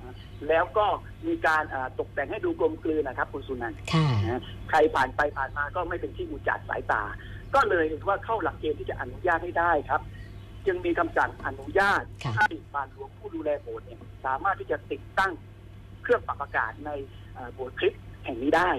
[0.04, 0.16] นะ
[0.48, 0.86] แล้วก็
[1.28, 7.04] มีการอ่าตกแต่งให้ดูกลมกลืนนะครับ คุณสุนันท์ค่ะนะใครผ่านไปผ่านมาก็ไม่เป็นที่อุจจาดสายตา
[7.56, 10.02] ก็เลยเห็นว่าเข้าหลักเกณฑ์ที่จะอนุญาตให้ได้ครับ
[10.66, 15.32] จึงมีคำสั่งอนุญาตค่ะให้บานหลวงผู้ดูแลโบสถ์เนี่ยสามารถที่จะติดตั้ง
[16.04, 16.92] เครื่องปรับอากาศใน
[17.34, 18.72] เอ่อโบสถ์คริสต์แห่งนี้ได้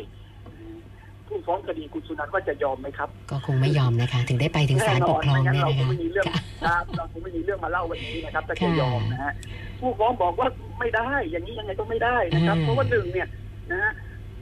[1.31, 9.33] ผู้ฟ้องคดีคุณสุนันท์ว่าจะยอมไหมครับ ก็คงไม่ยอมนะคะ ถึงได้ไปถึงศาลปกครองแน่เนี่ยนอนนะคะไม่งั้นเราคงไม่มีเรื่องค่ะครับเราคงไม่มีเรื่องมาเล่าวันนี้นะครับถ้าจะค่ะยอมนะฮะ
[9.81, 10.49] ผู้ฟ้องบอกว่า
[10.81, 13.29] ไม่ได้ อย่างนี้ยังไงก็ไม่ได้นะครับอ่าเพราะว่าหนึ่งเนี่ย
[13.71, 13.93] นะฮะ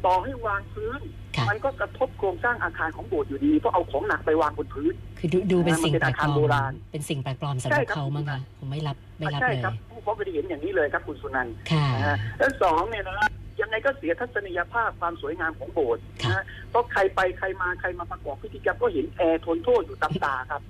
[0.07, 1.01] ต่อให้วางพื้น
[1.37, 13.29] ค่ะมันก็กระทบโครงสร้างอาคารของโบสถ์อยู่ดีเพราะเอาของหนักไปวางบนพื้น คือดูดูเป็นสิ่งมันแปเป็ลนกอาปคารลอโบมราณเป็นสิ่งแปลกปลอมสำหใช่รับครับเขามั้งคะคงไม่รับไม่รับใช่เลยครับผู้ฟ้องคดีเห็นอย่างนี้เลยครับคุณสุนันท์ค่ะนะฮะแล้วสองเนี่ยนะฮะ
[13.68, 20.62] ยังไงก็เสียทัศนียภาพความสวยงามของโบสถ์นะฮะเพราะใครไปใครมาใครมาประกอบพิธีกรรมก็เห็นแอร์ทนโทษอยู่ตามตาครับ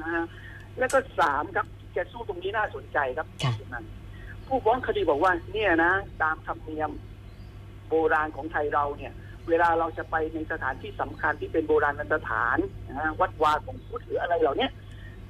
[0.00, 0.24] นะฮะ
[0.78, 3.90] แล้วก็สามครับแกสู้ตรงนี้น่าสนใจครับค่ะณสุนันท์
[4.46, 6.90] ผู้ฟ้องคดีบอกว่า เนี่ยนะ ตามธรรมเนียม
[7.88, 9.12] โบราณของไทยเราเนี่ย
[9.48, 14.70] เวลาเราจะไปในสถานที่สำคัญที่เป็นโบราณสถานนะฮะวัดวาของพุทธหรืออะไรเหล่าเนี้ย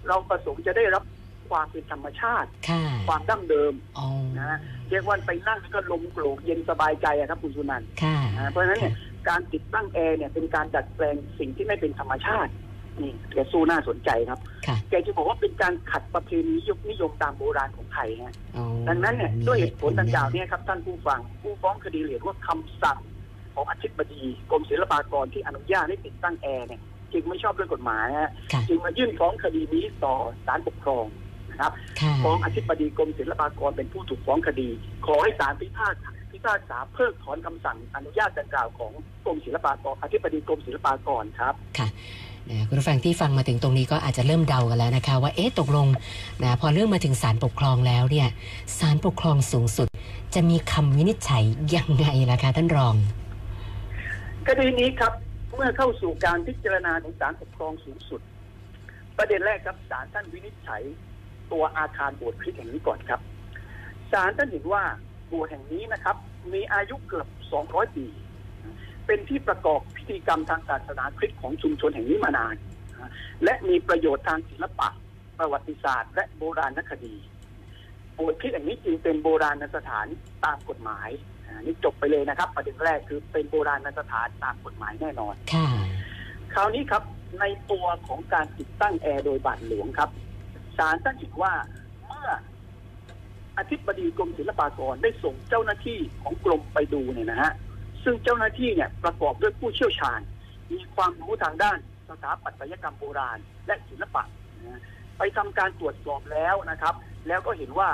[0.09, 1.05] เราประสงค์จะได้รับ
[1.51, 4.09] ความเป็นธรรมชาติค่ะความดั้งเดิมอ๋อ
[4.39, 4.59] นะ
[4.91, 8.95] เรียกว่าไปนั่งแล้วก็ลมโกรกเย็นสบายใจอะครับคุณสุนันท์ค่ะอ่าเพราะฉะนั้นเนี่ย
[9.29, 12.53] การติดตั้งแอร์เนี่ยเป็นการดัดแปลงสิ่งที่ไม่เป็นธรรมชาติ
[13.01, 22.99] นี่แกสู้น่าสนใจครับค่ะแกจะบอกว่าเป็นการขัดประเพณียุคนิยมตามโบราณของไทยฮะอ๋อดังนั้นเนี่ยมีด้วยเหตุผลดังกล่าวเหตุผเนี่ยครับท่านผู้ฟังผู้ฟ้องคดีเรียกว่าคำสั่ง
[23.55, 26.81] ของอธิบดีกรมศิลปากรที่อนุญาตให้ติดตั้งแอร์เนี่ย
[27.13, 30.15] จึงไม่ชอบด้วยกฎหมายฮะค่ะจึงมายื่นฟ้องคดีนี้ต่อ
[30.47, 31.05] ศาลปกครอง
[31.63, 34.69] นะครับค่ะฟ้องอธิบดีกรมศิลปากรเป็นผู้ถูกฟ้องคดี
[35.07, 38.93] ขอให้ศาลพิพากษาพิพากษาเพิกถอนคำสั่งอนุญาตดังกล่าวของ
[39.25, 41.55] กรมศิลปากรอธิบดีกรมศิลปากรครับ
[42.51, 45.87] นะคุณผู้ฟังที่ฟังมาถึงตรงนี้ก็อาจจะเริ่มเดากันแล้วนะคะ ว่าเอ๊ะตกลง
[46.43, 48.29] นะพอเรื่องมาถึงศาลปกครองแล้วเนี่ย
[48.79, 49.89] ศาลปกครองสูงสุด
[50.35, 51.45] จะมีคำวินิจฉัย
[51.75, 52.95] ยังไงล่ะคะท่านรอง
[54.47, 55.13] คดีนี้ครับ
[55.57, 58.21] เมื่อเข้าสู่การพิจารณาของศาลปกครองสูงสุด
[59.19, 60.83] ประเด็นแรกครับศาลท่านวินิจฉัย
[61.53, 63.21] ตัวอาคารโบสถ์คริสต์แห่งนี้ก่อนครับ
[64.13, 64.83] ศาลท่านเห็นว่า
[65.29, 66.17] โบสถ์แห่งนี้นะครับ
[66.53, 67.27] มีอายุเกือบ
[67.63, 68.07] 200 ปี
[69.07, 72.55] เป็นที่ประกอบพิธีกรรมทางศาสนาคริสต์ของชุมชนแห่งนี้มานาน
[73.45, 74.89] และมีประโยชน์ทางศิลปะ
[75.39, 77.15] ประวัติศาสตร์ และโบราณคดี
[78.15, 80.07] โบสถ์คริสต์แห่งนี้จึงเป็นโบราณสถาน
[80.45, 81.09] ตามกฎหมาย
[81.47, 85.69] อ่านี่จบไปเลยนะครับ ประเด็นแรกคือเป็นโบราณสถานตามกฎหมายแน่นอนค่ะ
[86.55, 87.03] คราวนี้ครับ
[87.41, 90.11] ในตัวของการติดตั้งแอร์โดยบาทหลวงครับ
[90.81, 91.53] ศาลท่านเห็นว่า
[92.07, 92.29] เมื่อ
[93.59, 97.53] อธิบดีกรมศิลปากรได้ส่งเจ้าหน้าที่ของกรมไปดูเนี่ยนะฮะ
[98.05, 100.21] ซึ่งเจ้าหน้าที่เนี่ยประกอบด้วยผู้เชี่ยวชาญ
[100.73, 104.23] มีความรู้ทางด้านสถาปัตยกรรมโบราณ และศิลปะ
[104.59, 104.81] นะฮะ
[105.19, 106.95] ไปทำการตรวจสอบแล้วนะครับ
[107.29, 107.89] แล้วก็เห็นว่า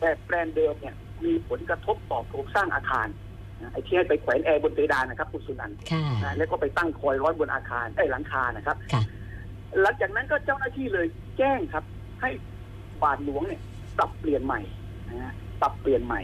[0.00, 3.08] แบบแปลนเดิมเนี่ยมีผลกระทบต่อโครงสร้างอาคาร
[3.60, 9.02] นะไอ้ที่ให้ไปแขวนแอร์บนเพดานนะครับคุณสุนันท์ค่ะนะแล้วก็ไปตั้งคอยร้อนบนอาคารไอ้ยหลังคานะครับค่ะ
[9.82, 11.06] หลังจากนั้นก็เจ้าหน้าที่เลย
[11.38, 11.84] แจ้งครับ
[12.20, 12.30] ให้
[13.02, 13.60] บาทหลวงเนี่ย
[13.98, 14.60] ปรับเปลี่ยนใหม่
[15.08, 16.20] นะฮะปรับเปลี่ยนใหม่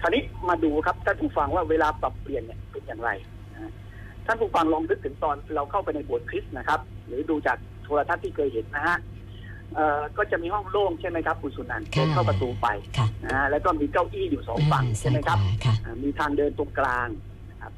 [0.00, 3.10] คราวนี้มาดูครับท่านผู้ฟังว่าเวลาปรับเปลี่ยนเนี่ยเป็นอย่างไร
[3.52, 3.70] นะฮะ
[4.26, 8.96] ท่านผู้ฟังลองนึกถึงตอนเราเข้าไปในโบสถ์คริสต์นะครับ หรือดูจากโทรทัศน์ที่เคยเห็นนะฮะ
[9.74, 17.08] เอ่อก็จะมีห้องโล่งใช่ไหมครับคุณสุนันท์ค่ะเดินเข้าประตูไปค่ะนะฮะแล้วก็มีเก้าอี้อยู่สองฝั่งอ่าใช่ไหมครับซ้ายขวาค่ะ อ่ามีทางเดินตรงกลาง
[17.50, 17.72] นะครับ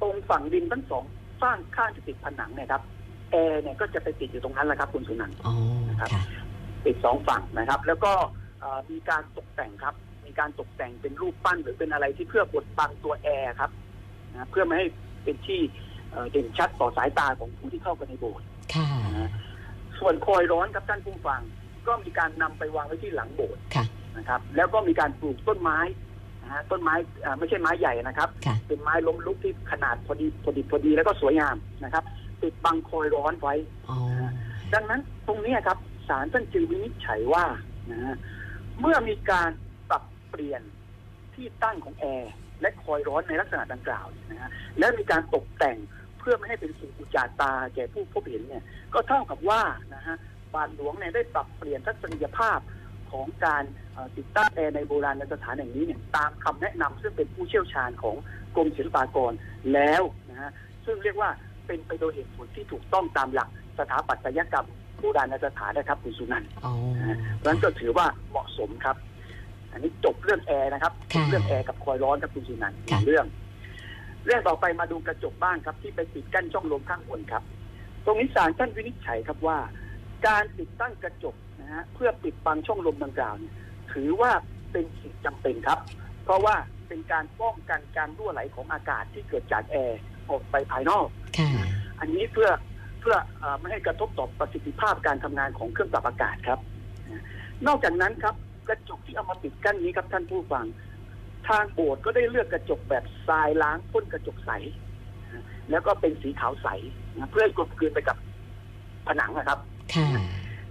[0.00, 1.04] ตรงฝั่งดินทั้งสอง
[1.40, 2.82] ข้างข้างที่ติดผนังเนี่ยครับ
[3.30, 5.54] แอร์เนี่ยก็จะไปติดอยู่ตรงนั้นแหละครับคุณสุนันท์อ๋อ
[6.00, 6.22] ครับค่ะ
[6.84, 8.12] ติดสองฝั่งนะครับ แล้วก็
[8.60, 9.94] เอ่อมีการตกแต่งครับ
[10.26, 13.70] มีการตกแต่งเป็นรูปปั้นหรือเป็นอะไรที่เพื่อบดบังตัวแอร์ครับ
[14.32, 14.86] นะเพื่อไม่ให้
[15.24, 15.60] เป็นที่
[16.10, 19.30] เอ่อเด่นชัดต่อสายตาของผู้ที่เข้าไปในโบสถ์ค่ะนะฮะ
[19.98, 21.40] ส่วนคอยร้อนครับท่านผู้ฟัง
[21.86, 23.84] ก็มีการนำไปวางไว้ที่หลังโบสถ์ค่ะ
[24.16, 25.78] นะครับ แล้วก็มีการปลูกต้นไม้
[26.42, 32.04] นะฮะต้นไม้อ่าไม่ใช่ไม้ใหญ่นะครับค่ะเป็นไม้ล้มลุกที่ขนาดพอดีพอดีพอดีแล้วก็สวยงามนะครับ
[32.42, 33.54] ติดบังคอยร้อนไว้
[33.88, 33.98] อ๋อ
[34.74, 37.44] ดังนั้นตรงนี้ครับศาลท่านจึงวินิจฉัยว่า
[37.92, 38.16] นะฮะ
[38.80, 39.50] เมื่อมีการ
[39.90, 40.62] ปรับเปลี่ยน
[41.34, 45.76] ที่ตั้งของแอร์และคอยร้อนในลักษณะดังกล่าวนะฮะและมีการตกแต่ง
[46.18, 49.62] เพื่อไม่ให้เป็นสิ่งอุจาดตาแก่ผู้พบเห็นเนี่ย ก็เท่ากับว่า
[49.94, 50.16] นะฮะ
[50.54, 52.60] บาทหลวงเนี่ยได้ปรับเปลี่ยนทัศนียภาพ
[53.12, 53.62] ของการ
[54.16, 58.16] ติดตั้งแอร์ในโบราณสถานแห่งนี้เนี่ยตามคำแนะนำซึ่งเป็นผู้เชี่ยวชาญของ
[58.56, 59.32] กรมศิลปากร
[59.74, 60.50] แล้วนะฮะ
[60.84, 61.30] ซึ่งเรียกว่า
[61.66, 63.48] เป็นไปโดยเหตุผลที่ถูกต้องตามหลัก
[63.78, 64.66] สถาปัตยกรรม
[64.98, 66.72] โบราณสถานนะครับคุณสุนันท์อ๋อ
[67.38, 68.96] เพราะฉะนั้นก็ถือว่าเหมาะสมครับ
[69.72, 73.26] อันนี้จบเรื่องแอร์นะครับจค่ะบเรื่องแอร์กับคอยล์ร้อนครับคุณสุนันท์ค่ะ เรื่อง
[74.26, 77.42] เรื่องต่อไปมาดูกระจกบ้านครับ ที่ไปติดกั้นช่องลมข้างบนครับ
[78.04, 79.58] ตรงนี้ศาลท่านวินิจฉัยครับว่า
[80.26, 83.54] การติดตั้งกระจกนะฮะเพื่อปิดบังช่องลมดังกล่าวเนี่ย
[83.92, 84.30] ถือว่า
[84.72, 85.78] เป็นสิ่งจำเป็นครับ
[86.24, 86.54] เพราะว่า
[86.88, 91.06] เป็นการป้องกันการรั่วไหลของอากาศที่เกิดจากแอร์ออกไปภายนอก
[91.38, 91.48] ค่ะ
[92.00, 96.58] อันนี้เพื่อเพื่อเออไม่ให้กระทบต่อประสิทธิภาพการทำงานของเครื่องปรับอากาศครับ
[97.66, 98.34] นอกจากนั้นครับ
[98.68, 100.66] กระจกที่เอามาปิดกั้นนี้ครับท่านผู้ฟัง
[101.48, 104.50] ทางโบสถ์ก็ได้เลือกกระจกแบบทรายล้างพ่นกระจกใส
[105.70, 106.68] แล้วก็เป็นสีขาวใส
[107.18, 108.16] นะเพื่อให้กลมกลืนไปกับ
[109.06, 109.58] ผนังนะครับ
[109.94, 110.08] ค่ะ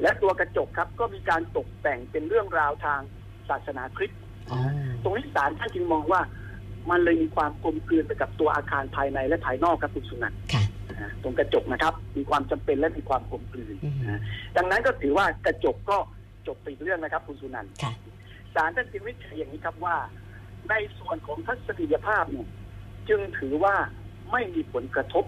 [0.02, 3.00] และตัวกระจกครับก็มีการตกแต่งเป็นเรื่องราวทาง
[3.50, 4.21] ศาสนาคริสต์
[4.52, 4.60] อ๋อ
[5.04, 6.21] ตรงนี้ศาลท่านจึงมองว่า
[6.89, 10.63] มันเลยมีความกลมกลืนไปกับตัวอาคารภายในและภายนอกครับคุณสุนันท์ค่ะ
[11.01, 14.21] นะตรงกระจกนะครับ มีความจำเป็นและมีความกลมกลืนอืมนะ
[14.58, 15.97] ดังนั้นก็ถือว่ากระจกก็
[16.47, 17.91] จบไปอีกเรื่องนะครับ คุณสุนันท์ค่ะ
[18.55, 19.95] ศาลท่านจึงวิจัยอย่างนี้ครับว่า
[20.69, 22.47] ในส่วนของทัศนียภาพเนี่ย
[23.10, 23.75] จึงถือว่า
[24.31, 25.25] ไม่มีผลกระทบ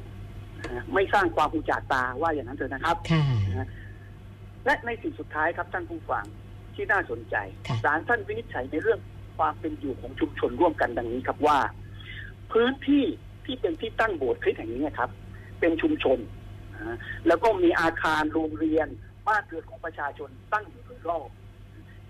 [0.65, 3.23] นะไม่สร้างความอุจจาตาว่าอย่างนั้นเถอะนะครับค่ะ
[4.65, 6.25] และในสิ่งสุดท้ายครับท่านผู้ฟัง
[6.75, 7.35] ที่น่าสนใจ
[7.67, 8.99] ค่ะศาลท่านวินิจฉัยในเรื่อง
[9.37, 11.57] ความเป็นอยู่ของชุมชนร่วมกันดังนี้ครับว่า
[12.51, 13.03] พื้นที่
[13.45, 15.09] ที่เป็นที่ตั้งโบสถ์คริสต์แห่งนี้นะครับ
[15.59, 16.19] เป็นชุมชน
[16.73, 18.87] นะแล้วก็มีอาคารโรงเรียน
[19.27, 21.29] บ้านเรือนของประชาชนตั้งอยู่โดยรอบ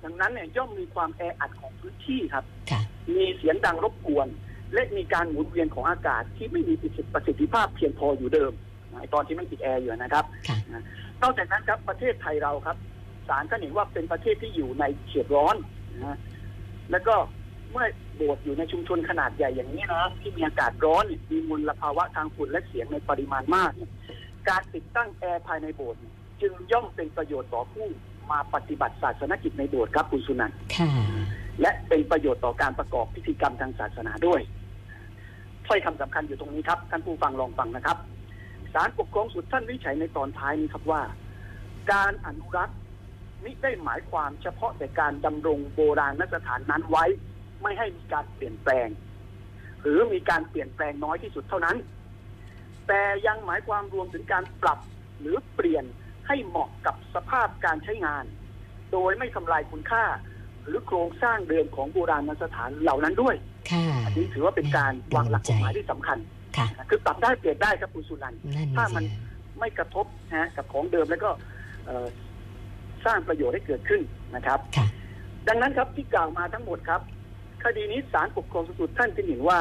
[0.03, 2.81] ดังนั้นเนี่ยย่อมมีความแออัดของพื้นที่ครับค่ะ
[3.15, 4.27] มีเสียงดังรบกวน
[4.73, 6.73] และมีการหมุนเวียนของอากาศที่ไม่มี
[7.13, 8.51] ประสิทธิภาพเพียงพออยู่เดิม
[8.91, 10.57] นะตอนที่ไม่ติดแอร์อยู่นะครับค่ะ
[11.21, 12.77] นอกจากนั้นครับประเทศไทยเราครับ
[13.27, 15.55] ศาลก็เห็นว่าเป็นประเทศที่อยู่ในเขตร้อน
[15.93, 16.17] นะฮะ
[16.91, 17.15] แล้วก็
[17.71, 23.91] เมื่อโบสถ์อยู่ในชุมชนขนาดใหญ่อย่างนี้นะที่มีอากาศร้อนมีมลภาวะทางฝุ่นและเสียงในปริมาณมากเนี่ย
[24.49, 27.87] การติดตั้งแอร์ภายในโบสถ์เนี่ยจึงย่อมเป็นประโยชน์ต่อผู้
[28.31, 30.89] มาปฏิบัติศาสนกิจในโบสถ์ครับคุณสุนันท์ค่ะ
[31.61, 34.41] และเป็นประโยชน์ต่อการประกอบพิธีกรรมทางศาสนาด้วย
[35.67, 37.97] ถ้อยคำสำคัญอยู่ตรงนี้ครับท่านผู้ฟังลองฟังนะครับ
[38.73, 41.01] ศาลปกครองสุดท่านวิจัยในตอนท้ายนี้ครับว่า
[41.91, 42.77] การอนุรักษ์
[43.43, 47.05] มิได้หมายความเฉพาะแต่การดำรงโบราณสถานนั้นไว้
[47.61, 48.87] ไม่ให้มีการเปลี่ยนแปลง
[49.81, 51.77] หรือมีการเปลี่ยนแปลงน้อยที่สุดเท่านั้น
[52.87, 54.79] แต่ยังหมายความรวมถึงการปรับ
[55.19, 55.85] หรือเปลี่ยน
[56.27, 58.25] ให้เหมาะกับสภาพการใช้งาน
[58.91, 60.03] โดยไม่ทำลายคุณค่า
[60.63, 63.35] หรือโครงสร้างเดิมของโบราณสถานเหล่านั้นด้วย
[63.71, 66.17] ค่ะอันนี้ถือว่าเป็นการวางหลักกฎหมายที่สำคัญ
[66.57, 69.07] ค่ะคือปรับได้เปลี่ยนได้ครับคุณสุนันท์นั่นถ้ามันสิ
[69.59, 71.29] ไม่กระทบนะฮะกับของเดิมแล้วก็
[71.85, 72.07] เอ่อ
[73.05, 74.01] สร้างประโยชน์ให้เกิดขึ้น
[74.35, 74.87] นะครับค่ะ
[75.47, 77.01] ดังนั้นครับที่กล่าวมาทั้งหมดครับ
[77.63, 79.59] คดีนี้ศาลปกครองสูงสุดท่านจึงเห็นว่า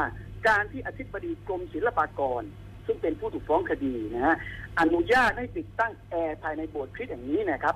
[0.48, 2.42] การที่อธิบดีกรมศิลปากร
[2.86, 4.36] ซึ่งเป็นผู้ถูกฟ้องคดีนะฮะ
[4.80, 7.74] อนุญาตให้ติดตั้งแอร์ภายในโบสถ์คริสต์อย่างนี้นะครับ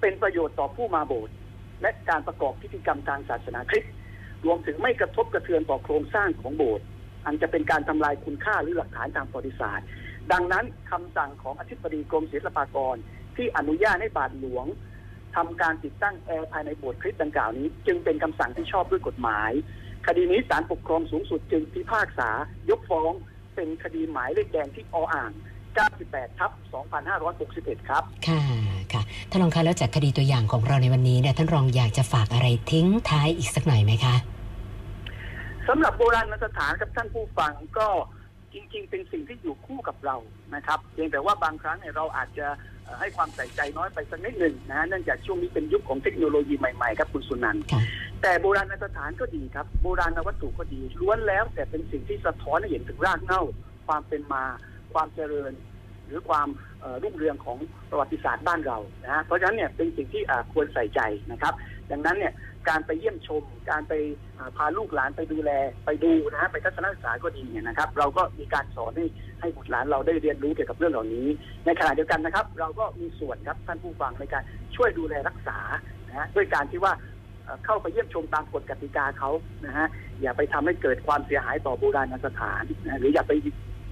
[0.00, 1.34] เป็นประโยชน์ต่อผู้มาโบสถ์
[1.82, 3.92] และการประกอบพิธีกรรมทางศาสนาคริสต์
[4.46, 6.84] รวมถึงไม่กระทบกระเทือนต่อโครงสร้างของโบสถ์
[7.26, 9.86] อันจะเป็นการทำลายคุณค่าหรือหลักฐานทางประวัติศาสตร์
[10.32, 12.96] ดังนั้นคำสั่งของอธิบดีกรมศิลปากร
[13.36, 14.66] ที่อนุญาตให้บาทหลวง
[15.36, 19.50] ทำการติดตั้งแอร์ภายในโบสถ์คริสต์ดังกล่าวนี้ จึงเป็นคำสั่งที่ชอบด้วยกฎหมาย
[20.06, 22.30] คดีนี้ศาลปกครองสูงสุดจึงพิพากษา
[22.70, 23.12] ยกฟ้อง
[23.54, 25.32] เป็นคดีหมายเลขแดงที่ออ่าง
[25.84, 26.50] 98ทับ
[27.20, 28.40] 2561 ครับ ค่ะ
[28.92, 34.16] ค่ะท่านรองคะแล้วจากคดีตัวอย่างของเราในวันนี้เนี่ยท่านรองอยากจะฝากอะไรทิ้งท้ายอีกสักหน่อยไหมคะ
[35.68, 37.88] สำหรับโบราณสถานกับท่านผู้ฟังก็
[38.52, 40.16] จริง ๆ เป็นสิ่งที่อยู่คู่กับเรา
[40.54, 47.80] นะครับเพียงแต่ว่าบางครั้งเนี่ยเราอาจจะเอ่อ ให้ความใส่ใจน้อยไปสักนิดหนึ่งนะฮะเนื่องจากช่วงนี้เป็นยุคของเทคโนโลยีใหม่ๆครับคุณสุนันท์ค่ะ
[48.22, 53.42] แต่โบราณสถานก็ดีครับ โบราณวัตถุก็ดีล้วนแล้ว แต่เป็นสิ่งที่สะท้อนให้เห็นถึงรากเหง้า
[53.86, 54.44] ความเป็นมา
[54.92, 55.52] ความเจริญ
[56.06, 56.48] หรือความ
[56.80, 57.58] เอ่อรุ่งเรืองของ
[57.90, 61.00] ประวัติศาสตร์บ้านเรานะฮะเพราะฉะนั้นเนี่ยเป็นสิ่งที่อ่าควรใส่ใจ
[61.32, 61.54] นะครับ
[61.90, 62.32] ดังนั้นเนี่ย
[62.68, 63.92] การไปเยี่ยมชม การไป
[64.56, 65.50] พาลูกหลานไปดูแล
[65.86, 69.06] ไปดูนะฮะไปทัศนศึกษาก็ดีเนี่ยนะครับ เราก็มีการสอนให้
[69.40, 71.26] ให้บุตรหลานเราได้เรียนรู้เกี่ยวกับเรื่องเหล่านี้
[71.66, 74.42] ในขณะเดียวกันนะครับ เราก็มีส่วนครับท่านผู้ฟังในการ
[74.76, 75.58] ช่วยดูแลรักษา
[76.08, 76.92] นะฮะด้วยการที่ว่า
[77.64, 79.30] เข้าไปเยี่ยมชมตามกฎกติกาเขา
[79.66, 79.86] นะฮะ
[80.22, 83.32] อย่าไปทำให้เกิดความเสียหายต่อโบราณสถานนะหรืออย่าไป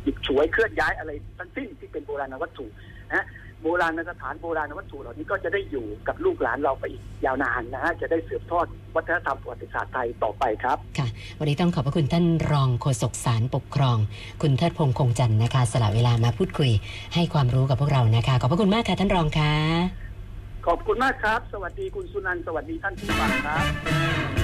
[0.05, 2.67] หยิบฉวยเคลื่อนย้ายอะไรทั้งสิ้นที่เป็นโบราณวัตถุ
[3.11, 3.27] นะฮะ
[3.63, 13.99] โบราณสถานโบราณวัตถุเหล่านี้ก็จะได้อยู่กับลูกหลานเราไปอีกยาวนานนะฮะจะได้สืบทอดวัฒนธรรมประวัติศาสตร์ไทยต่อไปครับค่ะ วันนี้ต้องขอบพระคุณท่านรองโฆษกสารปกครอง
[14.43, 16.71] คุณเทิดพงษ์คงจันทร์นะคะ สละเวลามาพูดคุย
[17.15, 19.53] ให้ความรู้กับพวกเรานะคะ ขอบพระคุณมากค่ะท่านรองค่ะ
[20.67, 24.44] ขอบคุณมากครับ สวัสดีคุณสุนันท์สวัสดีท่านผู้ฟังครับ